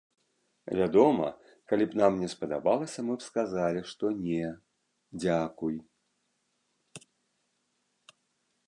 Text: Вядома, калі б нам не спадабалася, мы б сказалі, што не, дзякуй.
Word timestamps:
Вядома, 0.77 1.27
калі 1.73 1.83
б 1.91 1.99
нам 2.01 2.13
не 2.21 2.29
спадабалася, 2.33 2.99
мы 3.11 3.19
б 3.19 3.27
сказалі, 3.27 3.85
што 3.93 4.11
не, 4.23 4.51
дзякуй. 5.21 5.79